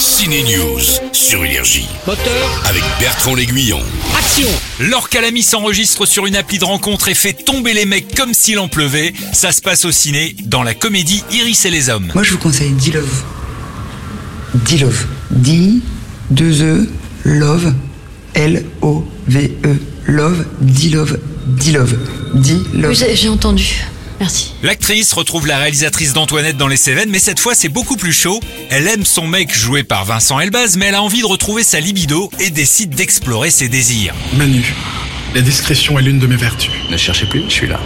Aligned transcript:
Ciné 0.00 0.42
News 0.44 0.80
sur 1.12 1.44
Énergie 1.44 1.86
Moteur, 2.06 2.62
avec 2.64 2.82
Bertrand 2.98 3.34
L'Aiguillon. 3.34 3.82
action 4.16 4.48
Laure 4.78 5.10
Calamy 5.10 5.42
s'enregistre 5.42 6.06
sur 6.06 6.24
une 6.24 6.36
appli 6.36 6.58
de 6.58 6.64
rencontre 6.64 7.08
et 7.08 7.14
fait 7.14 7.34
tomber 7.34 7.74
les 7.74 7.84
mecs 7.84 8.14
comme 8.14 8.32
s'il 8.32 8.58
en 8.58 8.68
pleuvait. 8.68 9.12
Ça 9.34 9.52
se 9.52 9.60
passe 9.60 9.84
au 9.84 9.90
ciné 9.90 10.34
dans 10.46 10.62
la 10.62 10.72
comédie 10.72 11.22
Iris 11.32 11.66
et 11.66 11.70
les 11.70 11.90
hommes. 11.90 12.10
Moi, 12.14 12.22
je 12.22 12.30
vous 12.32 12.38
conseille 12.38 12.72
D-Love. 12.72 13.22
D-Love. 14.54 15.06
D, 15.32 15.80
2 16.30 16.62
E, 16.62 16.88
Love, 17.24 17.74
L-O-V-E. 18.32 19.76
Love, 20.06 20.46
D-Love, 20.62 21.18
D-Love. 21.46 21.96
D-Love. 22.36 22.94
J'ai 23.12 23.28
entendu. 23.28 23.84
Merci. 24.20 24.52
L'actrice 24.62 25.12
retrouve 25.14 25.46
la 25.46 25.58
réalisatrice 25.58 26.12
d'Antoinette 26.12 26.58
dans 26.58 26.68
les 26.68 26.76
Cévennes, 26.76 27.08
mais 27.10 27.18
cette 27.18 27.40
fois 27.40 27.54
c'est 27.54 27.70
beaucoup 27.70 27.96
plus 27.96 28.12
chaud. 28.12 28.38
Elle 28.68 28.86
aime 28.86 29.06
son 29.06 29.26
mec 29.26 29.52
joué 29.52 29.82
par 29.82 30.04
Vincent 30.04 30.38
Elbaz, 30.38 30.76
mais 30.76 30.86
elle 30.86 30.94
a 30.94 31.02
envie 31.02 31.22
de 31.22 31.26
retrouver 31.26 31.62
sa 31.62 31.80
libido 31.80 32.30
et 32.38 32.50
décide 32.50 32.90
d'explorer 32.90 33.50
ses 33.50 33.68
désirs. 33.68 34.14
Manu, 34.34 34.74
la 35.34 35.40
discrétion 35.40 35.98
est 35.98 36.02
l'une 36.02 36.18
de 36.18 36.26
mes 36.26 36.36
vertus. 36.36 36.70
Ne 36.90 36.98
cherchez 36.98 37.26
plus, 37.26 37.44
je 37.48 37.52
suis 37.52 37.66
là. 37.66 37.80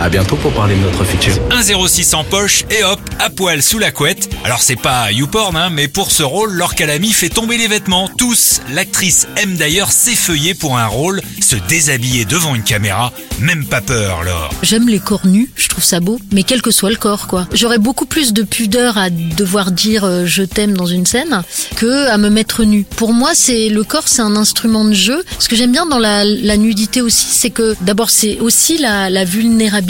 À 0.00 0.08
bientôt 0.08 0.36
pour 0.36 0.52
parler 0.52 0.76
de 0.76 0.80
notre 0.82 1.02
futur. 1.02 1.34
1,06 1.50 2.14
en 2.14 2.22
poche 2.22 2.64
et 2.70 2.84
hop, 2.84 3.00
à 3.18 3.30
poil 3.30 3.60
sous 3.60 3.80
la 3.80 3.90
couette. 3.90 4.30
Alors 4.44 4.62
c'est 4.62 4.76
pas 4.76 5.10
YouPorn, 5.10 5.56
hein, 5.56 5.70
mais 5.72 5.88
pour 5.88 6.12
ce 6.12 6.22
rôle, 6.22 6.52
Laure 6.52 6.76
Calamy 6.76 7.12
fait 7.12 7.28
tomber 7.28 7.58
les 7.58 7.66
vêtements. 7.66 8.08
Tous, 8.16 8.60
l'actrice 8.72 9.26
aime 9.36 9.56
d'ailleurs 9.56 9.90
s'effeuiller 9.90 10.54
pour 10.54 10.78
un 10.78 10.86
rôle, 10.86 11.20
se 11.40 11.56
déshabiller 11.68 12.24
devant 12.24 12.54
une 12.54 12.62
caméra. 12.62 13.12
Même 13.40 13.64
pas 13.64 13.80
peur, 13.80 14.22
Laure. 14.22 14.50
J'aime 14.62 14.88
les 14.88 15.00
corps 15.00 15.26
nus, 15.26 15.50
je 15.56 15.68
trouve 15.68 15.82
ça 15.82 15.98
beau, 15.98 16.20
mais 16.30 16.44
quel 16.44 16.62
que 16.62 16.70
soit 16.70 16.90
le 16.90 16.96
corps, 16.96 17.26
quoi. 17.26 17.48
J'aurais 17.52 17.78
beaucoup 17.78 18.06
plus 18.06 18.32
de 18.32 18.44
pudeur 18.44 18.98
à 18.98 19.10
devoir 19.10 19.72
dire 19.72 20.04
euh, 20.04 20.26
je 20.26 20.44
t'aime 20.44 20.76
dans 20.76 20.86
une 20.86 21.06
scène 21.06 21.42
que 21.74 22.08
à 22.08 22.18
me 22.18 22.30
mettre 22.30 22.62
nu. 22.62 22.84
Pour 22.84 23.12
moi, 23.12 23.32
c'est 23.34 23.68
le 23.68 23.82
corps, 23.82 24.06
c'est 24.06 24.22
un 24.22 24.36
instrument 24.36 24.84
de 24.84 24.92
jeu. 24.94 25.24
Ce 25.40 25.48
que 25.48 25.56
j'aime 25.56 25.72
bien 25.72 25.86
dans 25.86 25.98
la, 25.98 26.24
la 26.24 26.56
nudité 26.56 27.00
aussi, 27.00 27.26
c'est 27.30 27.50
que 27.50 27.74
d'abord 27.80 28.10
c'est 28.10 28.38
aussi 28.38 28.78
la, 28.78 29.10
la 29.10 29.24
vulnérabilité 29.24 29.87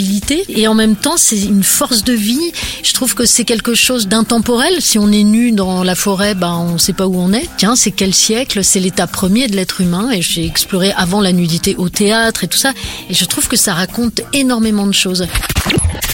et 0.49 0.67
en 0.67 0.73
même 0.73 0.95
temps 0.95 1.17
c'est 1.17 1.41
une 1.41 1.63
force 1.63 2.03
de 2.03 2.13
vie. 2.13 2.51
Je 2.83 2.93
trouve 2.93 3.15
que 3.15 3.25
c'est 3.25 3.43
quelque 3.43 3.73
chose 3.73 4.07
d'intemporel. 4.07 4.81
Si 4.81 4.97
on 4.97 5.11
est 5.11 5.23
nu 5.23 5.51
dans 5.51 5.83
la 5.83 5.95
forêt, 5.95 6.35
ben 6.35 6.55
on 6.55 6.77
sait 6.77 6.93
pas 6.93 7.07
où 7.07 7.17
on 7.17 7.33
est. 7.33 7.49
Tiens, 7.57 7.75
c'est 7.75 7.91
quel 7.91 8.13
siècle? 8.13 8.63
C'est 8.63 8.79
l'état 8.79 9.07
premier 9.07 9.47
de 9.47 9.55
l'être 9.55 9.81
humain 9.81 10.11
et 10.11 10.21
j'ai 10.21 10.45
exploré 10.45 10.91
avant 10.93 11.21
la 11.21 11.31
nudité 11.31 11.75
au 11.77 11.89
théâtre 11.89 12.43
et 12.43 12.47
tout 12.47 12.57
ça. 12.57 12.73
Et 13.09 13.13
je 13.13 13.25
trouve 13.25 13.47
que 13.47 13.57
ça 13.57 13.73
raconte 13.73 14.21
énormément 14.33 14.87
de 14.87 14.93
choses. 14.93 15.27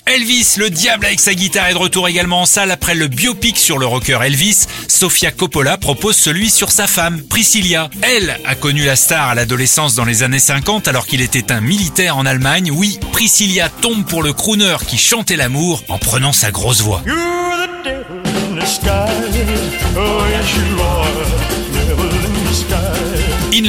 Elvis, 0.07 0.55
le 0.57 0.69
diable 0.69 1.07
avec 1.07 1.19
sa 1.19 1.33
guitare 1.33 1.67
est 1.67 1.73
de 1.73 1.77
retour 1.79 2.07
également 2.07 2.41
en 2.41 2.45
salle 2.45 2.71
après 2.71 2.95
le 2.95 3.07
biopic 3.07 3.57
sur 3.57 3.77
le 3.77 3.85
rocker 3.85 4.23
Elvis. 4.23 4.65
Sofia 4.87 5.31
Coppola 5.31 5.77
propose 5.77 6.15
celui 6.15 6.49
sur 6.49 6.71
sa 6.71 6.87
femme, 6.87 7.21
Priscilla. 7.23 7.89
Elle 8.01 8.37
a 8.45 8.55
connu 8.55 8.85
la 8.85 8.95
star 8.95 9.29
à 9.29 9.35
l'adolescence 9.35 9.95
dans 9.95 10.05
les 10.05 10.23
années 10.23 10.39
50 10.39 10.87
alors 10.87 11.07
qu'il 11.07 11.21
était 11.21 11.51
un 11.51 11.59
militaire 11.59 12.17
en 12.17 12.25
Allemagne. 12.25 12.71
Oui, 12.71 12.99
Priscilla 13.11 13.67
tombe 13.69 14.05
pour 14.05 14.23
le 14.23 14.31
crooner 14.31 14.77
qui 14.87 14.97
chantait 14.97 15.37
l'amour 15.37 15.83
en 15.89 15.97
prenant 15.97 16.33
sa 16.33 16.51
grosse 16.51 16.81
voix. 16.81 17.01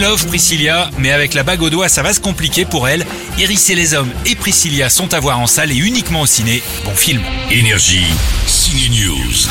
Love 0.00 0.26
Priscilla, 0.26 0.90
mais 0.98 1.10
avec 1.10 1.34
la 1.34 1.42
bague 1.42 1.62
au 1.62 1.70
doigt 1.70 1.88
ça 1.88 2.02
va 2.02 2.12
se 2.12 2.20
compliquer 2.20 2.64
pour 2.64 2.88
elle. 2.88 3.06
Iris 3.38 3.70
et 3.70 3.74
les 3.74 3.94
hommes 3.94 4.12
et 4.26 4.34
Priscilla 4.34 4.90
sont 4.90 5.14
à 5.14 5.20
voir 5.20 5.40
en 5.40 5.46
salle 5.46 5.72
et 5.72 5.76
uniquement 5.76 6.22
au 6.22 6.26
ciné. 6.26 6.62
Bon 6.84 6.94
film. 6.94 7.22
Énergie, 7.50 8.06
Ciné 8.46 8.88
News. 8.88 9.48